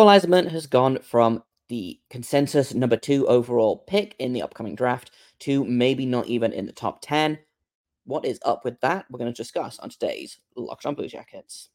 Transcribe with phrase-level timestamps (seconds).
[0.00, 5.64] Eiserman has gone from the consensus number two overall pick in the upcoming draft to
[5.64, 7.38] maybe not even in the top 10.
[8.04, 9.04] What is up with that?
[9.10, 11.68] We're going to discuss on today's Locked on Blue Jackets.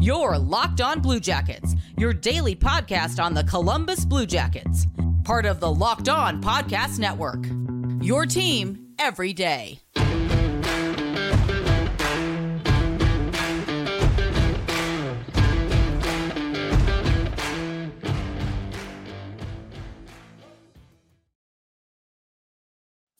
[0.00, 4.86] Your Locked on Blue Jackets, your daily podcast on the Columbus Blue Jackets,
[5.24, 7.44] part of the Locked on Podcast Network.
[8.02, 9.80] Your team every day.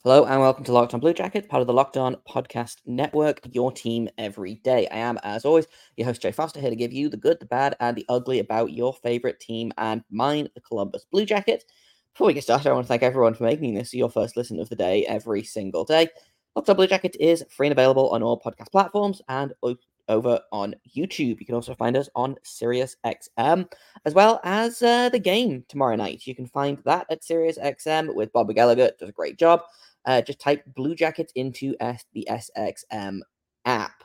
[0.07, 3.41] Hello and welcome to Locked On Blue Jackets, part of the Locked On Podcast Network,
[3.51, 4.87] your team every day.
[4.93, 5.67] I am, as always,
[5.97, 8.39] your host, Jay Foster, here to give you the good, the bad, and the ugly
[8.39, 11.65] about your favorite team and mine, the Columbus Blue Jackets.
[12.15, 14.61] Before we get started, I want to thank everyone for making this your first listen
[14.61, 16.07] of the day every single day.
[16.55, 19.55] Locked On Blue Jackets is free and available on all podcast platforms and
[20.09, 21.41] over on YouTube.
[21.41, 23.73] You can also find us on SiriusXM,
[24.05, 26.29] as well as uh, the game tomorrow night.
[26.29, 28.93] You can find that at SiriusXM with Bob Gallagher.
[29.01, 29.63] Does a great job
[30.07, 33.21] uh, just type Blue Jackets into S- the SXM
[33.65, 34.05] app.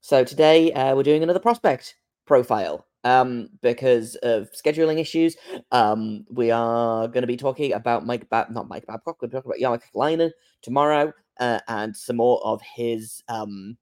[0.00, 5.36] So today uh, we're doing another prospect profile um, because of scheduling issues.
[5.72, 9.20] Um, we are going to be talking about Mike, Bab- not Mike Babcock.
[9.20, 10.30] We're talking about Jarmo Kekalainen
[10.62, 13.76] tomorrow uh, and some more of his um,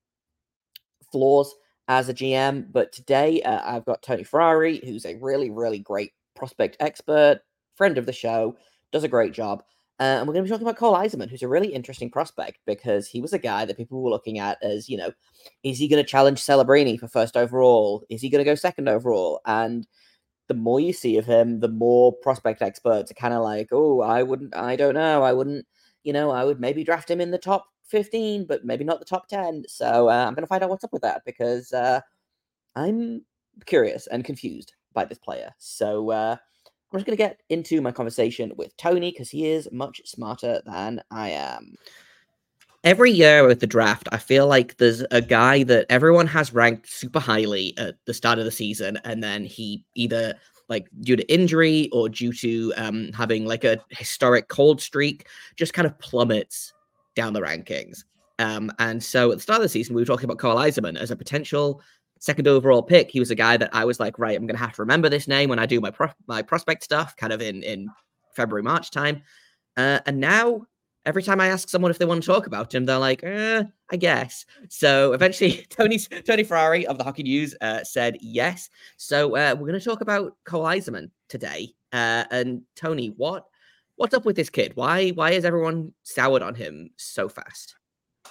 [1.11, 1.55] flaws
[1.89, 2.73] as a GM.
[2.73, 7.41] But today uh, I've got Tony Ferrari, who's a really, really great prospect expert,
[7.77, 8.57] friend of the show,
[8.93, 9.62] does a great job.
[10.00, 12.59] Uh, and we're going to be talking about Cole Eiserman, who's a really interesting prospect
[12.67, 15.12] because he was a guy that people were looking at as, you know,
[15.62, 18.05] is he going to challenge Celebrini for first overall?
[18.11, 19.41] Is he going to go second overall?
[19.47, 19.87] And
[20.48, 24.00] the more you see of him, the more prospect experts are kind of like, oh,
[24.00, 25.65] I wouldn't, I don't know, I wouldn't,
[26.03, 29.05] you know, I would maybe draft him in the top 15, but maybe not the
[29.05, 29.65] top 10.
[29.69, 32.00] So uh, I'm going to find out what's up with that because uh,
[32.75, 33.25] I'm
[33.65, 35.50] curious and confused by this player.
[35.59, 36.37] So, uh,
[36.95, 40.62] I'm just going to get into my conversation with Tony because he is much smarter
[40.64, 41.75] than I am.
[42.84, 46.88] Every year with the draft, I feel like there's a guy that everyone has ranked
[46.88, 50.34] super highly at the start of the season, and then he either
[50.69, 55.26] like due to injury or due to um, having like a historic cold streak,
[55.56, 56.72] just kind of plummets
[57.16, 58.05] down the rankings.
[58.38, 60.97] Um, and so at the start of the season, we were talking about Cole Eiserman
[60.97, 61.82] as a potential
[62.19, 63.10] second overall pick.
[63.10, 65.08] He was a guy that I was like, right, I'm going to have to remember
[65.08, 67.91] this name when I do my pro- my prospect stuff, kind of in in
[68.34, 69.22] February March time.
[69.76, 70.66] Uh, and now
[71.06, 73.64] every time I ask someone if they want to talk about him, they're like, eh,
[73.91, 74.47] I guess.
[74.69, 78.70] So eventually, Tony's Tony Ferrari of the Hockey News uh, said yes.
[78.96, 81.75] So uh, we're going to talk about Cole Eiserman today.
[81.92, 83.46] Uh, and Tony, what
[83.96, 84.72] what's up with this kid?
[84.75, 87.76] Why why is everyone soured on him so fast?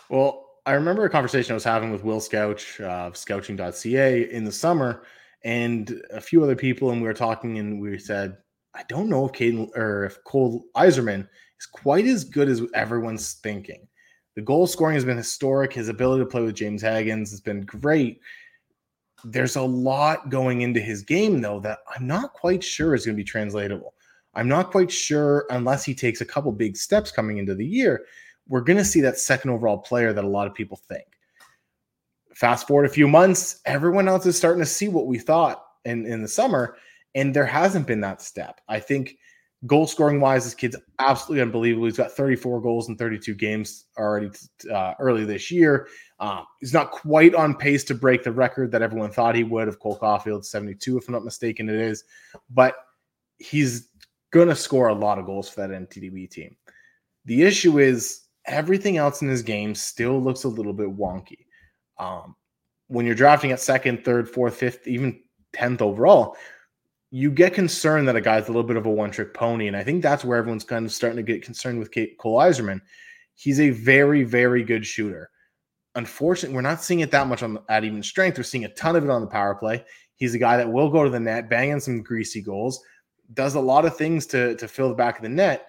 [0.10, 4.52] Well, I remember a conversation I was having with Will Scouch of scouching.ca in the
[4.52, 5.04] summer
[5.44, 8.38] and a few other people, and we were talking, and we said,
[8.74, 11.28] I don't know if Caden or if Cole Eiserman
[11.60, 13.88] is quite as good as everyone's thinking.
[14.36, 15.74] The goal scoring has been historic.
[15.74, 18.22] His ability to play with James Hagens has been great.
[19.26, 23.16] There's a lot going into his game, though, that I'm not quite sure is going
[23.18, 23.94] to be translatable.
[24.34, 28.06] I'm not quite sure unless he takes a couple big steps coming into the year
[28.48, 31.06] we're going to see that second overall player that a lot of people think.
[32.36, 36.06] Fast forward a few months, everyone else is starting to see what we thought in,
[36.06, 36.76] in the summer,
[37.16, 38.60] and there hasn't been that step.
[38.68, 39.18] I think
[39.66, 41.86] goal scoring wise, this kid's absolutely unbelievable.
[41.86, 44.30] He's got 34 goals in 32 games already
[44.72, 45.88] uh, early this year.
[46.20, 49.68] Um, he's not quite on pace to break the record that everyone thought he would
[49.68, 52.04] of Cole Caufield, 72, if I'm not mistaken, it is.
[52.50, 52.76] But
[53.38, 53.90] he's
[54.32, 56.56] going to score a lot of goals for that NTDP team.
[57.26, 61.46] The issue is everything else in his game still looks a little bit wonky.
[61.98, 62.36] Um,
[62.88, 65.22] when you're drafting at second, third, fourth, fifth, even
[65.56, 66.36] 10th overall,
[67.12, 69.68] you get concerned that a guy's a little bit of a one trick pony.
[69.68, 72.40] And I think that's where everyone's kind of starting to get concerned with Kate, Cole
[72.40, 72.82] Eiserman.
[73.36, 75.30] He's a very, very good shooter.
[75.96, 78.38] Unfortunately, we're not seeing it that much on the, at even strength.
[78.38, 79.86] We're seeing a ton of it on the power play.
[80.16, 82.84] He's a guy that will go to the net, banging some greasy goals,
[83.34, 85.68] does a lot of things to, to fill the back of the net.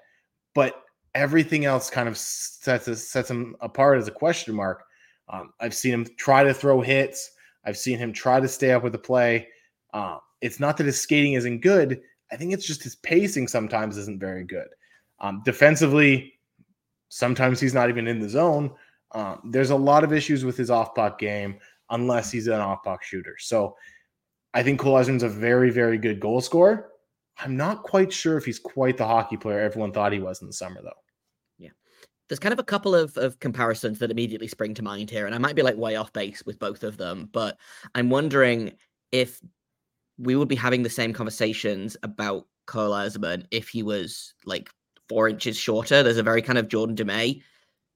[0.55, 0.83] But
[1.14, 4.84] everything else kind of sets sets him apart as a question mark.
[5.28, 7.31] Um, I've seen him try to throw hits.
[7.64, 9.49] I've seen him try to stay up with the play.
[9.93, 12.00] Uh, it's not that his skating isn't good.
[12.31, 14.66] I think it's just his pacing sometimes isn't very good.
[15.20, 16.34] Um, defensively,
[17.08, 18.72] sometimes he's not even in the zone.
[19.12, 21.58] Um, there's a lot of issues with his off puck game
[21.90, 23.37] unless he's an off puck shooter.
[23.38, 23.76] So
[24.52, 26.88] I think Cole a very, very good goal scorer.
[27.38, 30.49] I'm not quite sure if he's quite the hockey player everyone thought he was in
[30.49, 31.04] the summer, though
[32.29, 35.35] there's kind of a couple of, of comparisons that immediately spring to mind here, and
[35.35, 37.59] I might be like way off base with both of them, but
[37.94, 38.73] I'm wondering
[39.12, 39.41] if
[40.19, 44.71] we would be having the same conversations about Cole Eiserman if he was like
[45.09, 46.03] four inches shorter.
[46.03, 47.43] There's a very kind of Jordan Dumais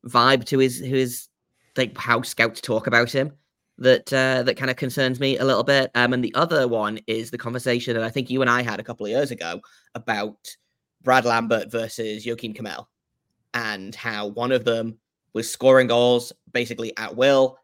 [0.06, 1.28] vibe to his his
[1.76, 3.32] like how scouts talk about him
[3.78, 5.90] that uh, that kind of concerns me a little bit.
[5.94, 8.80] Um, and the other one is the conversation that I think you and I had
[8.80, 9.60] a couple of years ago
[9.94, 10.36] about
[11.02, 12.86] Brad Lambert versus Joakim Kemell,
[13.54, 14.98] and how one of them
[15.34, 17.58] was scoring goals basically at will,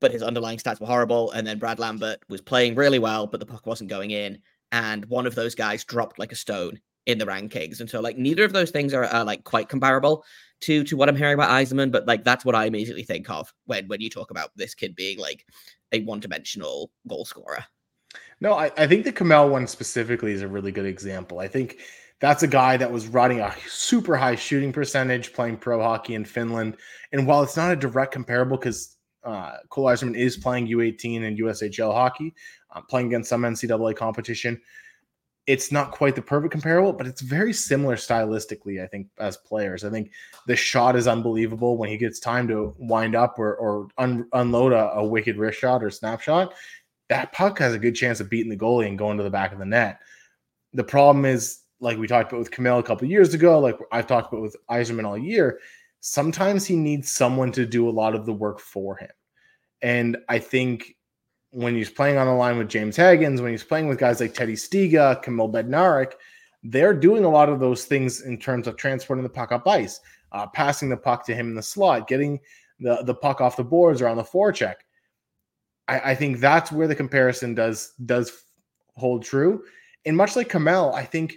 [0.00, 1.30] but his underlying stats were horrible.
[1.32, 4.38] And then Brad Lambert was playing really well, but the puck wasn't going in.
[4.72, 7.80] And one of those guys dropped like a stone in the rankings.
[7.80, 10.24] And so, like, neither of those things are, are like quite comparable
[10.64, 13.52] to to what I'm hearing about Eiserman, but like that's what I immediately think of
[13.66, 15.44] when when you talk about this kid being like
[15.92, 17.64] a one dimensional goal scorer.
[18.40, 21.38] No, I, I think the Kemell one specifically is a really good example.
[21.38, 21.78] I think
[22.24, 26.24] that's a guy that was running a super high shooting percentage playing pro hockey in
[26.24, 26.74] Finland.
[27.12, 31.38] And while it's not a direct comparable because uh, Cole Eiserman is playing U18 and
[31.38, 32.34] USHL hockey,
[32.74, 34.58] uh, playing against some NCAA competition,
[35.46, 39.84] it's not quite the perfect comparable, but it's very similar stylistically, I think, as players.
[39.84, 40.10] I think
[40.46, 44.72] the shot is unbelievable when he gets time to wind up or, or un- unload
[44.72, 46.54] a, a, wicked wrist shot or snapshot.
[47.10, 49.52] That puck has a good chance of beating the goalie and going to the back
[49.52, 50.00] of the net.
[50.72, 54.06] The problem is, like we talked about with Kemell a couple years ago, like I've
[54.06, 55.60] talked about with Eiserman all year,
[56.00, 59.10] sometimes he needs someone to do a lot of the work for him.
[59.82, 60.96] And I think
[61.50, 64.32] when he's playing on the line with James Hagens, when he's playing with guys like
[64.32, 66.14] Teddy Stiga, Kamil Bednarik,
[66.62, 70.00] they're doing a lot of those things in terms of transporting the puck up ice,
[70.32, 72.40] uh, passing the puck to him in the slot, getting
[72.80, 74.76] the, the puck off the boards or on the forecheck.
[75.86, 78.44] I, I think that's where the comparison does does
[78.96, 79.64] hold true.
[80.06, 81.36] And much like Kemell, I think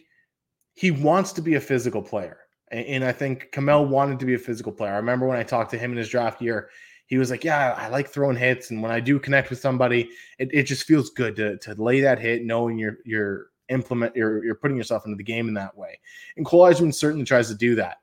[0.77, 2.37] he wants to be a physical player.
[2.69, 4.91] And, I think Kemell wanted to be a physical player.
[4.91, 6.69] I remember when I talked to him in his draft year,
[7.07, 8.69] he was like, Yeah, I like throwing hits.
[8.69, 12.01] And when I do connect with somebody, it, it just feels good to, to lay
[12.01, 15.75] that hit, knowing you're you're implement you're you're putting yourself into the game in that
[15.75, 15.99] way.
[16.35, 17.97] And Cole certainly tries to do that.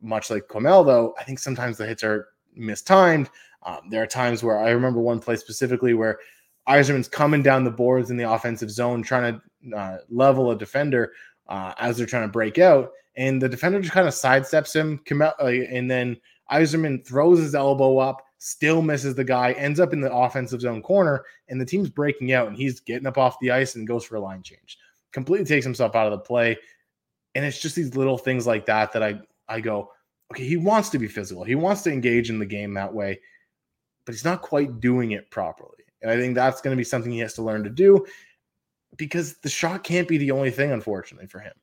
[0.00, 3.28] Much like Kemell, though, I think sometimes the hits are mistimed.
[3.64, 6.18] Um, there are times where I remember one play specifically where
[6.68, 11.12] Eiserman's coming down the boards in the offensive zone, trying to uh, level a defender
[11.48, 15.00] uh, as they're trying to break out, and the defender just kind of sidesteps him,
[15.20, 16.16] uh, and then
[16.50, 20.82] Eiserman throws his elbow up, still misses the guy, ends up in the offensive zone
[20.82, 24.04] corner, and the team's breaking out, and he's getting up off the ice and goes
[24.04, 24.78] for a line change.
[25.12, 26.56] Completely takes himself out of the play.
[27.34, 29.90] And it's just these little things like that that I I go,
[30.32, 31.44] okay, he wants to be physical.
[31.44, 33.20] He wants to engage in the game that way,
[34.04, 35.84] but he's not quite doing it properly.
[36.02, 38.04] And I think that's going to be something he has to learn to do
[38.98, 41.54] because the shot can't be the only thing, unfortunately, for him.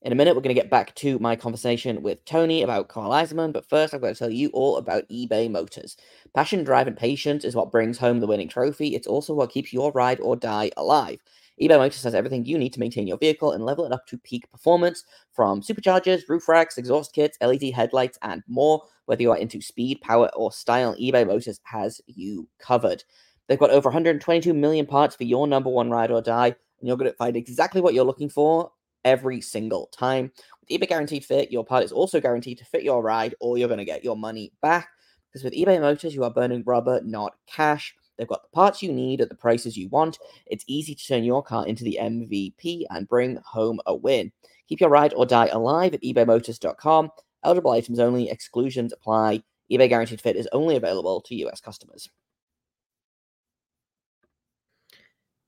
[0.00, 3.10] In a minute, we're going to get back to my conversation with Tony about Cole
[3.10, 5.96] Eiserman, but first, I'm going to tell you all about eBay Motors.
[6.34, 8.94] Passion, drive, and patience is what brings home the winning trophy.
[8.94, 11.18] It's also what keeps your ride or die alive.
[11.60, 14.18] eBay Motors has everything you need to maintain your vehicle and level it up to
[14.18, 18.82] peak performance from superchargers, roof racks, exhaust kits, LED headlights, and more.
[19.06, 23.02] Whether you are into speed, power, or style, eBay Motors has you covered.
[23.48, 26.96] They've got over 122 million parts for your number one ride or die, and you're
[26.96, 28.70] going to find exactly what you're looking for
[29.04, 30.30] every single time.
[30.60, 33.68] With eBay Guaranteed Fit, your part is also guaranteed to fit your ride, or you're
[33.68, 34.88] going to get your money back.
[35.32, 37.94] Because with eBay Motors, you are burning rubber, not cash.
[38.18, 40.18] They've got the parts you need at the prices you want.
[40.46, 44.32] It's easy to turn your car into the MVP and bring home a win.
[44.68, 47.10] Keep your ride or die alive at ebaymotors.com.
[47.44, 49.42] Eligible items only, exclusions apply.
[49.70, 52.10] eBay Guaranteed Fit is only available to US customers.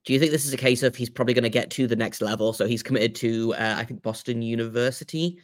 [0.04, 1.96] Do you think this is a case of he's probably going to get to the
[1.96, 2.52] next level?
[2.52, 5.38] So he's committed to, uh, I think, Boston University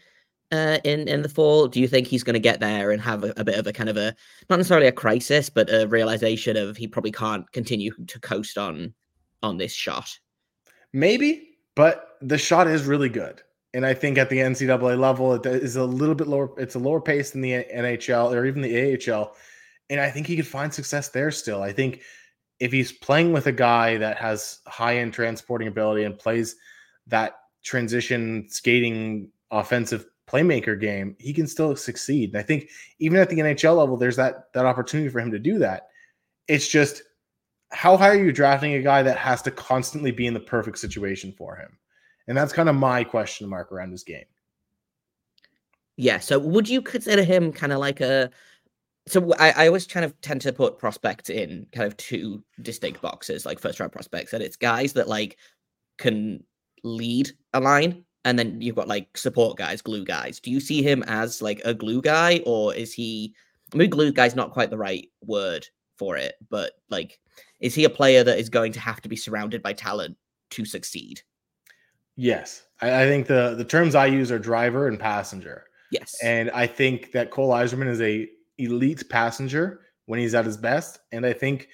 [0.53, 1.69] uh, in in the fall.
[1.69, 3.73] Do you think he's going to get there and have a, a, bit of a
[3.73, 4.15] kind of a
[4.49, 8.95] not necessarily a crisis, but a realization of he probably can't continue to coast on
[9.43, 10.19] on this shot?
[10.93, 13.43] Maybe, but the shot is really good.
[13.75, 16.51] And I think at the NCAA level, it is a little bit lower.
[16.59, 19.35] It's a lower pace than the NHL or even the AHL.
[19.91, 21.63] And I think he could find success there still.
[21.63, 22.01] I think
[22.59, 26.57] if he's playing with a guy that has high end transporting ability and plays
[27.09, 32.31] that transition skating offensive playmaker game, he can still succeed.
[32.31, 32.69] And I think
[32.99, 35.89] even at the NHL level, there's that that opportunity for him to do that.
[36.49, 37.03] It's just
[37.73, 40.79] how high are you drafting a guy that has to constantly be in the perfect
[40.79, 41.79] situation for him?
[42.29, 44.25] And that's kind of my question mark around this game.
[45.97, 46.19] Yeah.
[46.19, 48.31] So would you consider him kind of like a
[49.09, 53.01] so I, I always kind of tend to put prospects in kind of two distinct
[53.01, 55.39] boxes, like first round prospects, and it's guys that like
[55.99, 56.43] can
[56.83, 60.41] lead a line, and then you've got like support guys, glue guys.
[60.41, 63.33] Do you see him as like a glue guy, or is he
[63.73, 65.67] maybe glue guy's not quite the right word
[65.97, 67.21] for it, but like,
[67.61, 70.17] is he a player that is going to have to be surrounded by talent
[70.51, 71.23] to succeed?
[72.17, 75.65] Yes, I, I think the the terms I use are driver and passenger.
[75.93, 78.29] Yes, and I think that Cole Eiserman is a
[78.59, 81.69] elite passenger when he's at his best, and I think.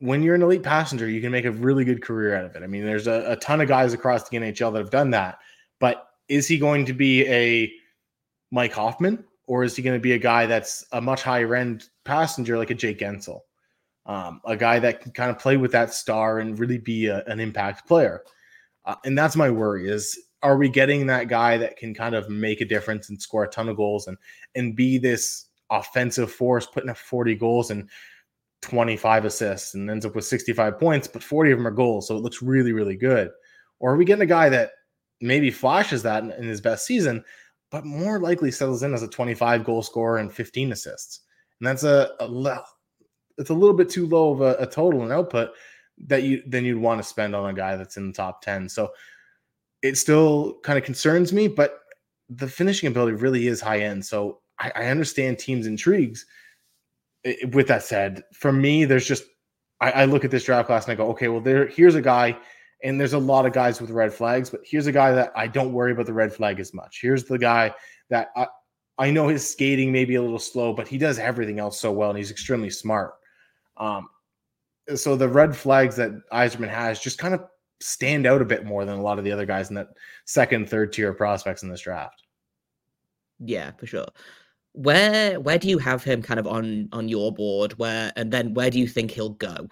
[0.00, 2.62] When you're an elite passenger, you can make a really good career out of it.
[2.62, 5.38] I mean, there's a, a ton of guys across the NHL that have done that.
[5.78, 7.70] But is he going to be a
[8.50, 11.84] Mike Hoffman or is he going to be a guy that's a much higher end
[12.04, 13.40] passenger like a Jake Guentzel?
[14.06, 17.22] Um, a guy that can kind of play with that star and really be a,
[17.26, 18.22] an impact player.
[18.86, 22.30] Uh, and that's my worry is are we getting that guy that can kind of
[22.30, 24.16] make a difference and score a ton of goals and
[24.54, 27.88] and be this offensive force putting up 40 goals and
[28.62, 32.16] 25 assists and ends up with 65 points but 40 of them are goals so
[32.16, 33.30] it looks really really good
[33.78, 34.72] or are we getting a guy that
[35.22, 37.24] maybe flashes that in, in his best season
[37.70, 41.20] but more likely settles in as a 25 goal scorer and 15 assists.
[41.60, 42.62] And that's a, a
[43.38, 45.50] it's a little bit too low of a, a total and output
[46.06, 48.68] that you then you'd want to spend on a guy that's in the top 10.
[48.68, 48.90] So
[49.82, 51.80] it still kind of concerns me, but
[52.28, 54.04] the finishing ability really is high end.
[54.04, 56.26] So I, I understand teams' intrigues.
[57.24, 59.24] It, with that said, for me, there's just
[59.80, 62.02] I, I look at this draft class and I go, okay, well, there here's a
[62.02, 62.38] guy
[62.82, 65.46] and there's a lot of guys with red flags, but here's a guy that I
[65.46, 67.00] don't worry about the red flag as much.
[67.02, 67.74] Here's the guy
[68.08, 68.46] that I,
[68.98, 71.92] I know his skating may be a little slow, but he does everything else so
[71.92, 73.14] well, and he's extremely smart.
[73.76, 74.08] Um,
[74.94, 77.44] so the red flags that Eiserman has just kind of
[77.80, 79.88] stand out a bit more than a lot of the other guys in that
[80.26, 82.22] second, third tier prospects in this draft.
[83.38, 84.06] Yeah, for sure.
[84.72, 87.78] Where where do you have him kind of on on your board?
[87.78, 89.68] Where and then where do you think he'll go?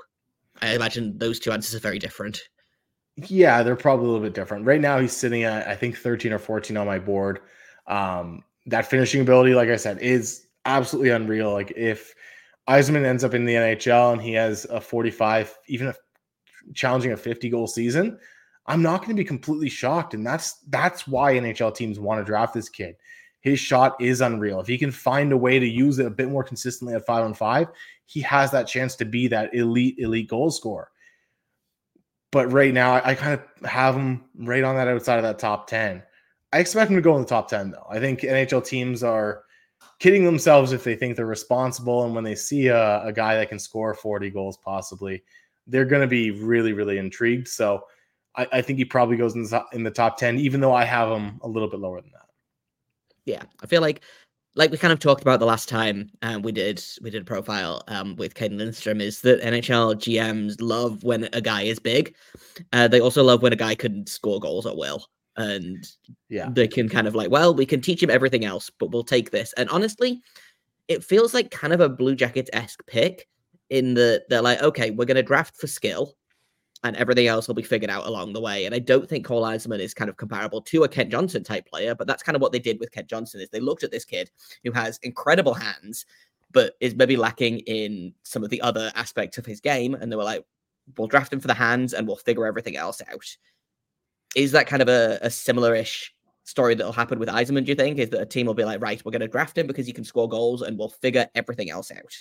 [0.61, 2.41] I imagine those two answers are very different.
[3.17, 4.67] Yeah, they're probably a little bit different.
[4.67, 7.41] Right now, he's sitting at I think 13 or 14 on my board.
[7.87, 11.53] Um, that finishing ability, like I said, is absolutely unreal.
[11.53, 12.15] Like if
[12.69, 15.95] Eiserman ends up in the NHL and he has a 45, even a
[16.75, 18.19] challenging a 50 goal season,
[18.67, 20.13] I'm not going to be completely shocked.
[20.15, 22.97] And that's that's why NHL teams want to draft this kid.
[23.41, 24.61] His shot is unreal.
[24.61, 27.25] If he can find a way to use it a bit more consistently at five
[27.25, 27.69] on five,
[28.07, 30.91] he has that chance to be that elite, elite goal scorer.
[32.31, 35.39] But right now, I, I kind of have him right on that outside of that
[35.39, 36.03] top 10.
[36.53, 37.87] I expect him to go in the top 10, though.
[37.89, 39.45] I think NHL teams are
[39.99, 42.05] kidding themselves if they think they're responsible.
[42.05, 45.23] And when they see a, a guy that can score 40 goals, possibly,
[45.67, 47.49] they're going to be really, really intrigued.
[47.49, 47.85] So
[48.37, 50.85] I, I, think he probably goes in the, in the top 10, even though I
[50.85, 52.28] have him a little bit lower than that.
[53.29, 53.43] Yeah.
[53.63, 54.03] I feel like
[54.55, 57.27] like we kind of talked about the last time uh, we did we did a
[57.27, 62.15] profile um, with Cayden Lindstrom is that NHL GMs love when a guy is big.
[62.73, 65.07] Uh, they also love when a guy can score goals at will,
[65.37, 65.87] and
[66.31, 69.05] yeah, they can kind of like, well, we can teach him everything else, but we'll
[69.05, 69.53] take this.
[69.59, 70.23] And honestly,
[70.89, 73.29] it feels like kind of a Blue Jackets esque pick
[73.69, 76.17] in that they're like, okay, we're going to draft for skill,
[76.85, 78.65] and everything else will be figured out along the way.
[78.65, 81.67] And I don't think Cole Eiserman is kind of comparable to a Kent Johnson type
[81.67, 83.91] player, but that's kind of what they did with Kent Johnson is they looked at
[83.91, 84.31] this kid
[84.63, 86.07] who has incredible hands,
[86.53, 89.95] but is maybe lacking in some of the other aspects of his game.
[89.95, 90.45] And they were like,
[90.97, 93.27] we'll draft him for the hands and we'll figure everything else out.
[94.37, 97.99] Is that kind of a, a similar-ish story that'll happen with Eiserman, do you think?
[97.99, 99.93] Is that a team will be like, right, we're going to draft him because he
[99.93, 102.15] can score goals and we'll figure everything else out?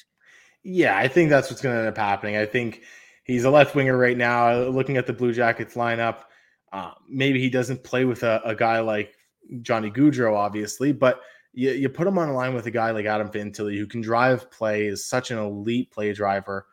[0.63, 2.37] Yeah, I think that's what's going to end up happening.
[2.37, 2.81] I think–
[3.27, 4.53] He's a left winger right now.
[4.53, 6.23] Looking at the Blue Jackets lineup,
[6.71, 9.13] uh, maybe he doesn't play with a, a, guy like
[9.61, 11.21] Johnny Gaudreau, obviously, but
[11.53, 14.01] you, you put him on a line with a guy like Adam Fantilli who can
[14.01, 16.67] drive play, is such an elite play driver.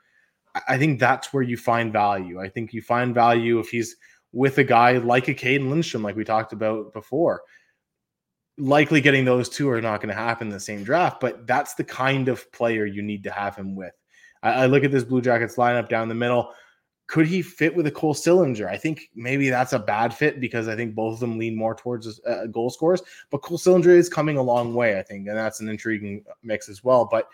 [0.54, 2.40] I, I think that's where you find value.
[2.40, 3.96] I think you find value if he's
[4.32, 7.42] with a guy like a Cayden Lindstrom, like we talked about before.
[8.58, 11.74] Likely getting those two are not going to happen in the same draft, but that's
[11.74, 13.94] the kind of player you need to have him with.
[14.44, 16.52] I, I look at this Blue Jackets lineup down the middle.
[17.06, 18.68] Could he fit with a Cole Sillinger?
[18.68, 21.74] I think maybe that's a bad fit because I think both of them lean more
[21.74, 23.02] towards uh, goal scores.
[23.30, 26.68] But Cole Sillinger is coming a long way, I think, and that's an intriguing mix
[26.68, 27.06] as well.
[27.10, 27.28] But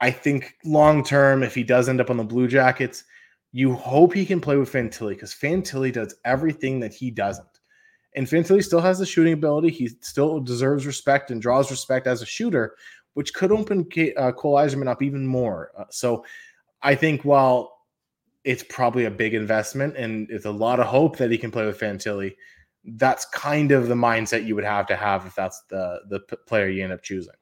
[0.00, 3.04] I think long term, if he does end up on the Blue Jackets,
[3.52, 7.46] you hope he can play with Fantilli because Fantilli does everything that he doesn't.
[8.14, 9.70] And Fantilli still has the shooting ability.
[9.70, 12.74] He still deserves respect and draws respect as a shooter
[13.14, 15.72] which could open uh, Cole Eiserman up even more.
[15.76, 16.24] Uh, so
[16.82, 17.76] I think while
[18.44, 21.66] it's probably a big investment and it's a lot of hope that he can play
[21.66, 22.34] with Fantilli,
[22.84, 26.36] that's kind of the mindset you would have to have if that's the the p-
[26.46, 27.34] player you end up choosing.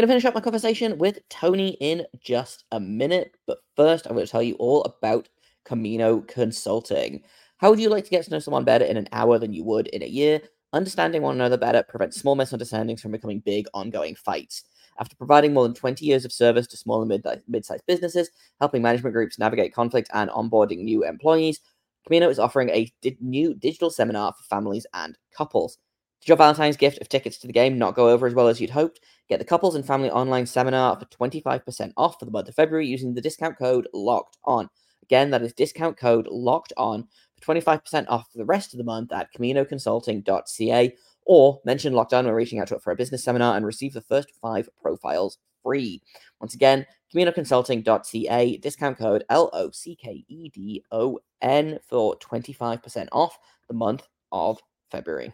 [0.00, 4.14] Going to finish up my conversation with Tony in just a minute, but first I'm
[4.14, 5.28] going to tell you all about
[5.64, 7.22] Camino Consulting.
[7.58, 9.62] How would you like to get to know someone better in an hour than you
[9.64, 10.40] would in a year?
[10.72, 14.62] Understanding one another better prevents small misunderstandings from becoming big, ongoing fights.
[15.00, 18.82] After providing more than 20 years of service to small and mid sized businesses, helping
[18.82, 21.60] management groups navigate conflict and onboarding new employees,
[22.06, 25.78] Camino is offering a di- new digital seminar for families and couples.
[26.20, 28.60] Did your Valentine's gift of tickets to the game not go over as well as
[28.60, 29.00] you'd hoped?
[29.28, 32.86] Get the Couples and Family Online Seminar for 25% off for the month of February
[32.86, 34.68] using the discount code LOCKED ON.
[35.02, 37.08] Again, that is discount code LOCKED ON
[37.40, 40.94] 25% off for the rest of the month at CaminoConsulting.ca
[41.26, 43.92] or mention Locked On when reaching out to it for a business seminar and receive
[43.92, 46.02] the first five profiles free.
[46.40, 53.08] Once again, CaminoConsulting.ca, discount code L O C K E D O N for 25%
[53.12, 55.32] off the month of February.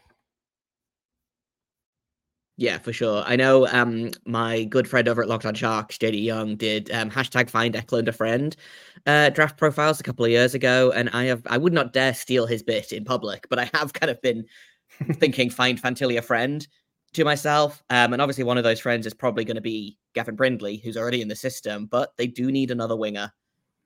[2.58, 3.22] Yeah, for sure.
[3.26, 7.10] I know um my good friend over at Locked On Sharks, JD Young, did um
[7.10, 8.56] hashtag find Eklund a friend
[9.06, 10.90] uh draft profiles a couple of years ago.
[10.92, 13.92] And I have I would not dare steal his bit in public, but I have
[13.92, 14.46] kind of been
[15.14, 16.66] thinking find Fantilli a friend
[17.12, 17.82] to myself.
[17.90, 20.96] Um, and obviously one of those friends is probably going to be Gavin Brindley, who's
[20.96, 23.32] already in the system, but they do need another winger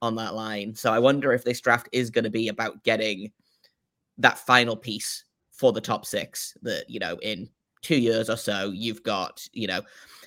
[0.03, 0.75] on that line.
[0.75, 3.33] So I wonder if this draft is going to be about getting
[4.19, 7.49] that final piece for the top six that, you know, in
[7.82, 9.82] two years or so, you've got, you know,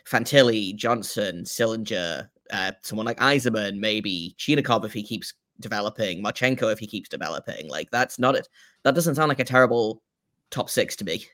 [0.06, 6.80] Fantilli, Johnson, Sillinger, uh, someone like Eiserman, maybe Chinakhov if he keeps developing, Marchenko if
[6.80, 7.70] he keeps developing.
[7.70, 8.48] Like that's not it.
[8.84, 10.02] That doesn't sound like a terrible
[10.52, 11.26] top six to me.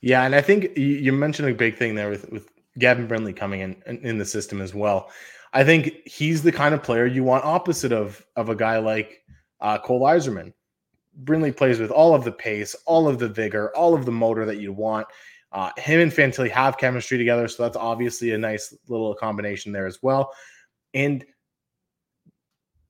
[0.00, 3.60] Yeah, and I think you mentioned a big thing there with with Gavin Brindley coming
[3.60, 5.10] in in the system as well.
[5.52, 9.22] I think he's the kind of player you want opposite of of a guy like
[9.60, 10.52] uh, Cole Eiserman.
[11.14, 14.44] Brindley plays with all of the pace, all of the vigor, all of the motor
[14.44, 15.08] that you want.
[15.52, 19.86] Uh, him and Fantilli have chemistry together, so that's obviously a nice little combination there
[19.86, 20.32] as well.
[20.94, 21.24] And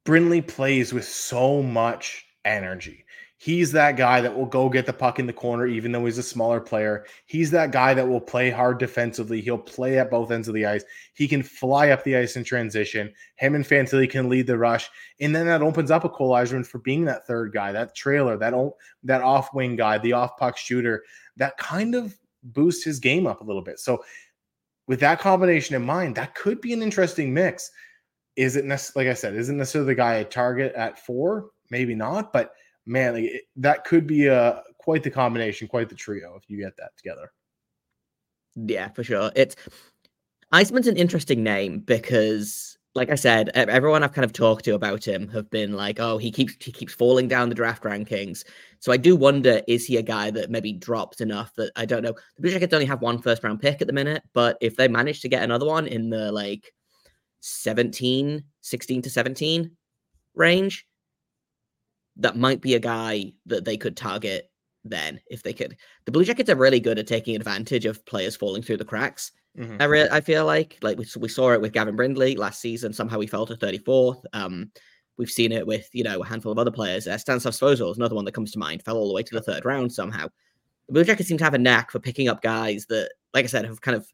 [0.04, 3.04] Brindley plays with so much energy.
[3.40, 6.18] He's that guy that will go get the puck in the corner, even though he's
[6.18, 7.06] a smaller player.
[7.26, 9.40] He's that guy that will play hard defensively.
[9.40, 10.82] He'll play at both ends of the ice.
[11.14, 13.12] He can fly up the ice in transition.
[13.36, 14.90] Him and Fantilli can lead the rush,
[15.20, 18.54] and then that opens up a Cole for being that third guy, that trailer, that
[19.04, 21.04] that off wing guy, the off puck shooter.
[21.36, 22.18] That kind of
[22.52, 23.78] boost his game up a little bit.
[23.78, 24.04] So,
[24.86, 27.70] with that combination in mind, that could be an interesting mix.
[28.36, 31.50] Is it necessarily, like I said, isn't necessarily the guy a target at four?
[31.70, 32.52] Maybe not, but
[32.86, 36.58] man, like, it, that could be a quite the combination, quite the trio if you
[36.58, 37.30] get that together.
[38.56, 39.30] Yeah, for sure.
[39.36, 39.54] It's
[40.52, 45.06] Eiserman's an interesting name because like I said, everyone I've kind of talked to about
[45.06, 48.44] him have been like, "Oh, he keeps he keeps falling down the draft rankings."
[48.80, 52.02] So I do wonder, is he a guy that maybe drops enough that I don't
[52.02, 52.12] know?
[52.36, 54.88] The Blue Jackets only have one first round pick at the minute, but if they
[54.88, 56.72] manage to get another one in the like
[57.40, 59.70] 17, 16 to 17
[60.34, 60.86] range,
[62.16, 64.50] that might be a guy that they could target
[64.84, 65.76] then if they could.
[66.04, 69.30] The Blue Jackets are really good at taking advantage of players falling through the cracks.
[69.58, 69.76] Mm-hmm.
[69.80, 72.92] I re- I feel like like we, we saw it with Gavin Brindley last season.
[72.92, 74.22] Somehow he fell to 34th.
[74.32, 74.70] Um,
[75.16, 77.06] we've seen it with you know a handful of other players.
[77.06, 78.82] Uh, Stanislav Svozil is another one that comes to mind.
[78.84, 80.28] Fell all the way to the third round somehow.
[80.86, 83.48] The Blue Jackets seem to have a knack for picking up guys that, like I
[83.48, 84.06] said, have kind of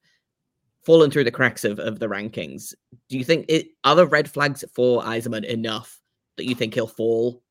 [0.84, 2.74] fallen through the cracks of, of the rankings.
[3.08, 6.00] Do you think it are the red flags for Eiserman enough
[6.36, 7.42] that you think he'll fall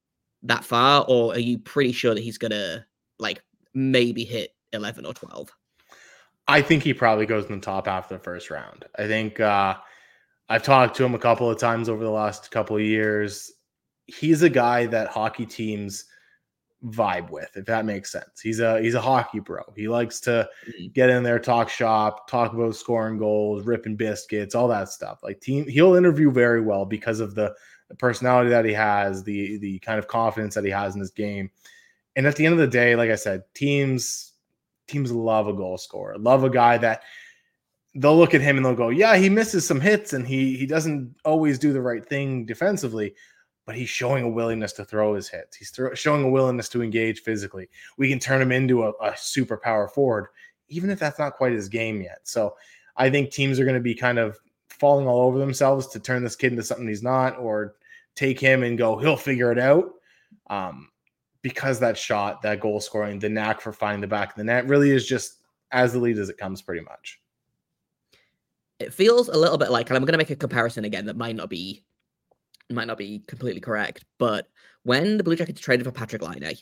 [0.41, 2.85] that far, or are you pretty sure that he's gonna
[3.19, 3.43] like
[3.75, 5.51] maybe hit 11 or 12?
[6.47, 8.85] I think he probably goes in the top half of the first round.
[8.97, 9.75] I think uh,
[10.49, 13.51] I've talked to him a couple of times over the last couple of years.
[14.07, 16.05] He's a guy that hockey teams
[16.85, 18.41] vibe with, if that makes sense.
[18.41, 19.61] He's a he's a hockey bro.
[19.75, 20.87] He likes to mm-hmm.
[20.93, 25.19] get in there, talk shop, talk about scoring goals, ripping biscuits, all that stuff.
[25.23, 27.55] Like team, he'll interview very well because of the,
[27.87, 31.11] the personality that he has, the the kind of confidence that he has in his
[31.11, 31.49] game.
[32.15, 34.32] And at the end of the day, like I said, teams
[34.93, 37.03] teams love a goal scorer, love a guy that
[37.95, 40.65] they'll look at him and they'll go, "Yeah, he misses some hits and he he
[40.65, 43.15] doesn't always do the right thing defensively,
[43.65, 45.57] but he's showing a willingness to throw his hits.
[45.57, 47.69] He's throw, showing a willingness to engage physically.
[47.97, 50.27] We can turn him into a, a super power forward,
[50.69, 52.19] even if that's not quite his game yet.
[52.23, 52.55] So
[52.95, 56.23] I think teams are going to be kind of falling all over themselves to turn
[56.23, 57.75] this kid into something he's not, or
[58.15, 59.91] take him and go, he'll figure it out.
[60.47, 60.89] Um,
[61.43, 64.65] because that shot, that goal scoring, the knack for finding the back of the net
[64.67, 67.19] really is just as elite as it comes, pretty much.
[68.79, 71.17] It feels a little bit like, and I'm going to make a comparison again that
[71.17, 71.83] might not be
[72.71, 74.47] might not be completely correct, but
[74.83, 76.55] when the Blue Jackets traded for Patrick Laine,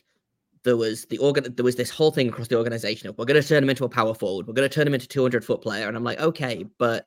[0.63, 3.41] there was the organ there was this whole thing across the organization of we're going
[3.41, 5.45] to turn him into a power forward, we're going to turn him into a 200
[5.45, 7.05] foot player, and I'm like, okay, but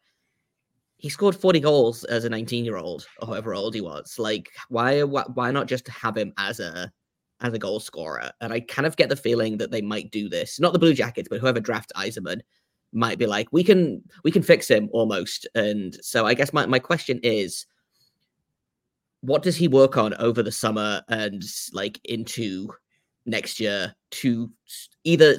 [0.97, 4.19] he scored 40 goals as a 19 year old or however old he was.
[4.19, 6.91] Like, why, why not just have him as a
[7.41, 8.31] as a goal scorer.
[8.41, 10.61] And I kind of get the feeling that they might do this.
[10.61, 12.41] Not the Blue Jackets, but whoever drafts Eiserman
[12.93, 15.47] might be like, we can we can fix him almost.
[15.55, 17.67] And so I guess my, my question is
[19.21, 21.43] what does he work on over the summer and
[21.73, 22.69] like into
[23.27, 24.51] next year to
[25.05, 25.37] either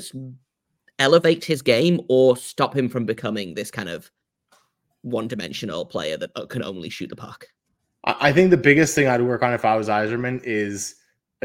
[0.98, 4.10] elevate his game or stop him from becoming this kind of
[5.04, 7.48] one-dimensional player that uh, can only shoot the puck?
[8.06, 10.96] I think the biggest thing I'd work on if I was Eiserman is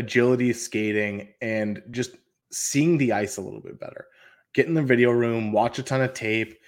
[0.01, 2.17] agility, skating, and just
[2.51, 4.07] seeing the ice a little bit better.
[4.53, 6.59] Get in the video room, watch a ton of tape,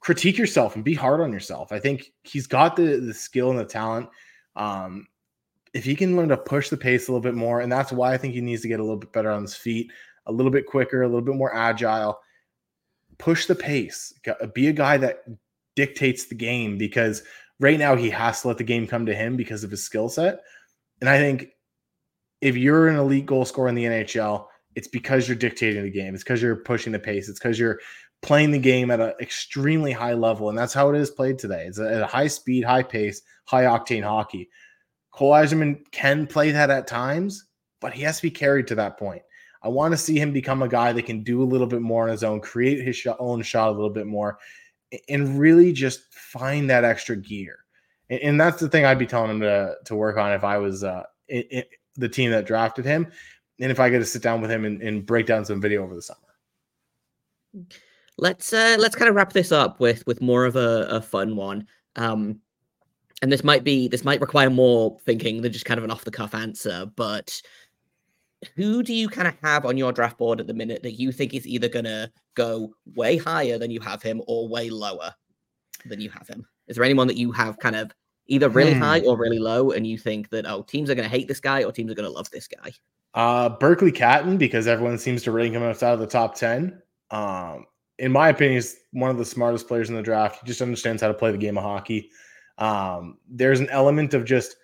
[0.00, 1.72] critique yourself, and be hard on yourself.
[1.72, 4.08] I think he's got the the skill and the talent.
[4.54, 5.06] Um,
[5.72, 8.12] if he can learn to push the pace a little bit more, and that's why
[8.12, 9.90] I think he needs to get a little bit better on his feet,
[10.26, 12.20] a little bit quicker, a little bit more agile,
[13.18, 14.12] push the pace,
[14.52, 15.24] be a guy that
[15.74, 17.22] dictates the game because
[17.60, 20.10] right now he has to let the game come to him because of his skill
[20.10, 20.40] set.
[21.00, 21.48] And I think
[22.42, 26.14] if you're an elite goal scorer in the NHL, it's because you're dictating the game.
[26.14, 27.28] It's because you're pushing the pace.
[27.28, 27.78] It's because you're
[28.20, 30.48] playing the game at an extremely high level.
[30.48, 31.66] And that's how it is played today.
[31.66, 34.50] It's at a high speed, high pace, high octane hockey.
[35.12, 37.46] Cole Eiserman can play that at times,
[37.80, 39.22] but he has to be carried to that point.
[39.62, 42.04] I want to see him become a guy that can do a little bit more
[42.04, 44.38] on his own, create his own shot a little bit more,
[45.08, 47.58] and really just find that extra gear.
[48.10, 50.82] And, that's the thing I'd be telling him to, to work on if I was
[50.82, 51.04] uh,
[51.96, 53.10] the team that drafted him,
[53.60, 55.82] and if I get to sit down with him and, and break down some video
[55.82, 56.20] over the summer.
[58.18, 61.36] Let's uh, let's kind of wrap this up with with more of a, a fun
[61.36, 61.66] one.
[61.96, 62.40] Um,
[63.20, 66.04] and this might be this might require more thinking than just kind of an off
[66.04, 67.40] the cuff answer, but
[68.56, 71.12] who do you kind of have on your draft board at the minute that you
[71.12, 75.14] think is either going to go way higher than you have him or way lower
[75.86, 76.44] than you have him?
[76.66, 77.92] Is there anyone that you have kind of
[78.32, 78.80] either really hmm.
[78.80, 81.40] high or really low, and you think that oh, teams are going to hate this
[81.40, 82.72] guy or teams are going to love this guy?
[83.14, 86.80] Uh, Berkly Catton, because everyone seems to rank him outside of the top ten.
[87.10, 87.66] Um,
[87.98, 90.40] in my opinion, he's one of the smartest players in the draft.
[90.40, 92.10] He just understands how to play the game of hockey.
[92.56, 94.56] Um, there's an element of just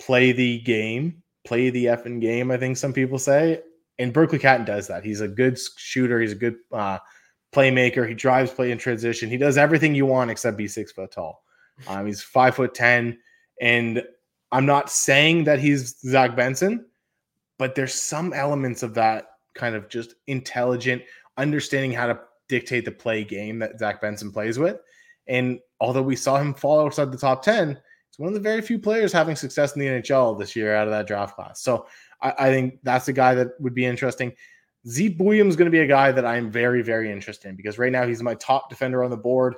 [0.00, 2.50] play the game, play the effing game.
[2.50, 3.60] I think some people say,
[4.00, 5.04] and Berkly Catton does that.
[5.04, 6.20] He's a good shooter.
[6.20, 6.98] He's a good uh,
[7.54, 8.08] playmaker.
[8.08, 9.30] He drives play in transition.
[9.30, 11.41] He does everything you want except be six foot tall.
[11.88, 13.18] Um, he's five foot ten,
[13.60, 14.02] and
[14.50, 16.86] I'm not saying that he's Zach Benson,
[17.58, 21.02] but there's some elements of that kind of just intelligent
[21.36, 24.78] understanding how to dictate the play game that Zach Benson plays with.
[25.26, 28.60] And although we saw him fall outside the top 10, it's one of the very
[28.60, 31.62] few players having success in the NHL this year out of that draft class.
[31.62, 31.86] So
[32.20, 34.32] I, I think that's a guy that would be interesting.
[34.86, 37.78] Zeke Williams is going to be a guy that I'm very, very interested in because
[37.78, 39.54] right now he's my top defender on the board.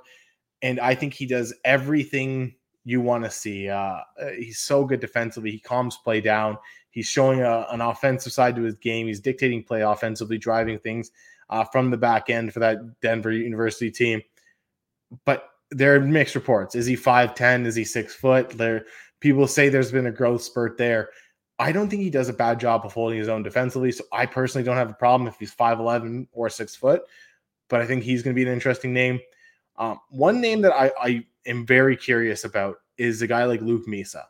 [0.63, 3.69] And I think he does everything you want to see.
[3.69, 5.51] Uh, uh, he's so good defensively.
[5.51, 6.59] He calms play down.
[6.91, 9.07] He's showing a, an offensive side to his game.
[9.07, 11.11] He's dictating play offensively, driving things
[11.51, 14.23] uh, from the back end for that Denver University team.
[15.25, 16.75] But there are mixed reports.
[16.75, 17.67] Is he 5'10?
[17.67, 18.51] Is he six foot?
[18.51, 18.85] There
[19.21, 21.09] people say there's been a growth spurt there.
[21.59, 23.93] I don't think he does a bad job of holding his own defensively.
[23.93, 27.03] So I personally don't have a problem if he's 5'11 or six foot,
[27.69, 29.21] but I think he's going to be an interesting name.
[29.77, 33.87] Um, one name that I, I am very curious about is a guy like Luke
[33.87, 34.23] Misa.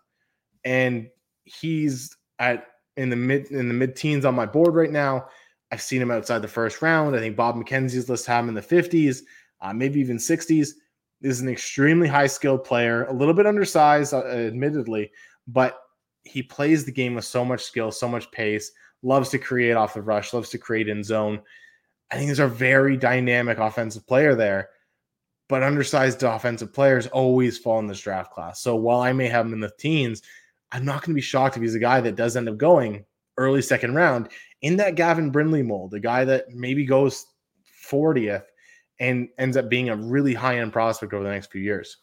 [0.64, 1.08] And
[1.44, 5.26] he's at in the mid in the mid teens on my board right now.
[5.72, 7.16] I've seen him outside the first round.
[7.16, 9.22] I think Bob McKenzie's list have him in the 50s,
[9.60, 10.70] uh, maybe even 60s
[11.22, 15.10] is an extremely high skilled player, a little bit undersized, uh, admittedly,
[15.48, 15.80] but
[16.24, 18.70] he plays the game with so much skill, so much pace,
[19.02, 21.40] loves to create off the rush, loves to create in zone.
[22.10, 24.68] I think there's a very dynamic offensive player there,
[25.48, 28.60] but undersized offensive players always fall in this draft class.
[28.60, 30.22] So while I may have him in the teens,
[30.72, 33.04] I'm not going to be shocked if he's a guy that does end up going
[33.36, 34.28] early second round
[34.62, 37.26] in that Gavin Brindley mold, a guy that maybe goes
[37.88, 38.44] 40th
[39.00, 41.98] and ends up being a really high end prospect over the next few years.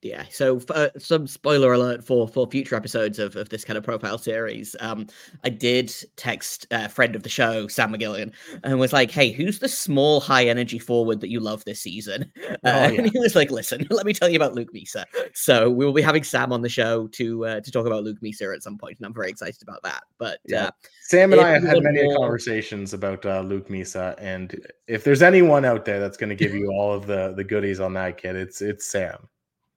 [0.00, 3.82] Yeah, so uh, some spoiler alert for for future episodes of, of this kind of
[3.82, 4.76] profile series.
[4.78, 5.08] Um,
[5.42, 8.32] I did text a friend of the show, Sam McGilligan,
[8.62, 12.30] and was like, "Hey, who's the small high energy forward that you love this season?"
[12.40, 12.88] Uh, oh, yeah.
[12.90, 15.92] And he was like, "Listen, let me tell you about Luke Misa." So we will
[15.92, 18.78] be having Sam on the show to uh, to talk about Luke Misa at some
[18.78, 20.04] point, and I'm very excited about that.
[20.18, 20.66] But yeah.
[20.66, 20.70] Uh,
[21.08, 22.18] Sam and I have had many more...
[22.18, 26.54] conversations about uh, Luke Misa, and if there's anyone out there that's going to give
[26.54, 29.28] you all of the the goodies on that kid, it's it's Sam.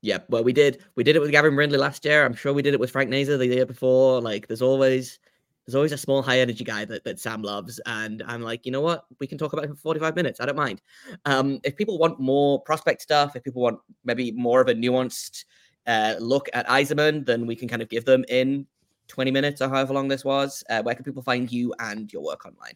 [0.01, 2.25] Yeah, well, we did we did it with Gavin Brindley last year.
[2.25, 4.19] I'm sure we did it with Frank Nazar the year before.
[4.19, 5.19] Like, there's always
[5.65, 8.71] there's always a small high energy guy that, that Sam loves, and I'm like, you
[8.71, 9.05] know what?
[9.19, 10.39] We can talk about him for 45 minutes.
[10.39, 10.81] I don't mind.
[11.25, 15.45] Um, if people want more prospect stuff, if people want maybe more of a nuanced
[15.85, 18.65] uh, look at Eiserman, then we can kind of give them in
[19.07, 20.63] 20 minutes or however long this was.
[20.69, 22.73] Uh, where can people find you and your work online?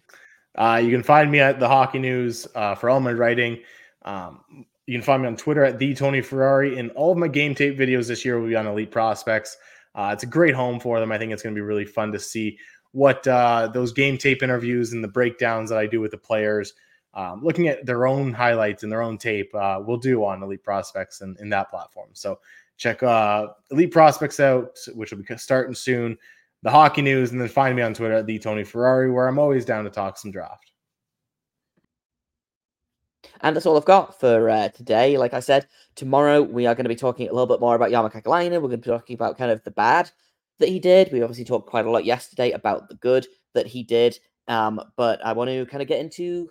[0.55, 3.59] Uh, you can find me at the Hockey News uh, for all my writing.
[4.03, 7.28] Um, you can find me on Twitter at the Tony Ferrari, and all of my
[7.28, 9.58] game tape videos this year will be on Elite Prospects.
[9.95, 11.12] Uh, it's a great home for them.
[11.12, 12.58] I think it's going to be really fun to see
[12.91, 16.74] what uh, those game tape interviews and the breakdowns that I do with the players,
[17.13, 20.63] um, looking at their own highlights and their own tape, uh, will do on Elite
[20.63, 22.10] Prospects and in that platform.
[22.13, 22.39] So
[22.78, 26.17] check uh, Elite Prospects out, which will be starting soon.
[26.62, 29.39] The hockey news, and then find me on Twitter at the Tony Ferrari, where I'm
[29.39, 30.71] always down to talk some draft.
[33.41, 35.17] And that's all I've got for uh, today.
[35.17, 37.91] Like I said, tomorrow we are going to be talking a little bit more about
[38.12, 38.54] Kekalainen.
[38.54, 40.10] We're going to be talking about kind of the bad
[40.60, 41.12] that he did.
[41.12, 44.17] We obviously talked quite a lot yesterday about the good that he did.
[44.48, 46.50] Um, but I want to kind of get into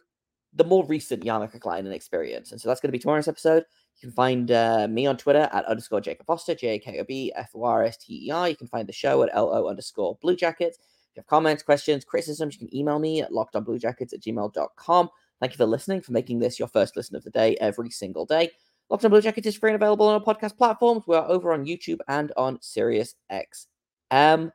[0.55, 2.53] the more recent Kekalainen experience.
[2.53, 3.65] And so that's going to be tomorrow's episode.
[3.97, 7.05] You can find uh, me on Twitter at underscore Jakob Forster, J A K O
[7.05, 8.49] B F O R S T E R.
[8.49, 10.79] You can find the show at LO underscore Blue Jackets.
[10.79, 15.09] If you have comments, questions, criticisms, you can email me at lockedonbluejackets at gmail.com.
[15.45, 18.25] Thank you for listening, for making this your first listen of the day every single
[18.25, 18.51] day.
[18.89, 21.05] Locked on Blue Jackets is free and available on our podcast platforms.
[21.07, 24.51] We are over on YouTube and on Sirius XM.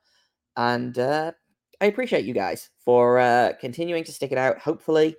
[0.57, 1.31] And uh,
[1.79, 4.57] I appreciate you guys for uh, continuing to stick it out.
[4.57, 5.15] Hopefully,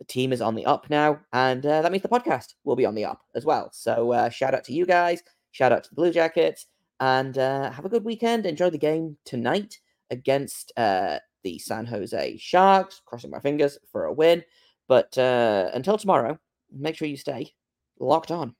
[0.00, 2.84] the team is on the up now, and uh, that means the podcast will be
[2.84, 3.70] on the up as well.
[3.72, 6.66] So, uh, shout out to you guys, shout out to the Blue Jackets,
[6.98, 8.46] and uh, have a good weekend.
[8.46, 9.78] Enjoy the game tonight
[10.10, 13.00] against uh, the San Jose Sharks.
[13.06, 14.42] Crossing my fingers for a win.
[14.88, 16.38] But uh, until tomorrow,
[16.72, 17.54] make sure you stay
[18.00, 18.56] locked on.